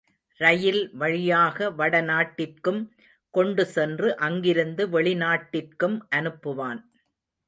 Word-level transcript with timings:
ரயில் 0.39 0.79
வழியாக 0.93 1.67
வட 1.71 2.01
நாட்டிற்கும் 2.01 2.79
கொண்டுசென்று, 3.33 4.09
அங்கிருந்து 4.19 4.87
வெளிநாட்டிற்கும் 4.87 5.97
அனுப்புவான். 6.15 6.81